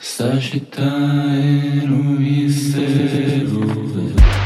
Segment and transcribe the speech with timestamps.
[0.00, 0.86] Sagitário
[2.20, 4.37] e Cero.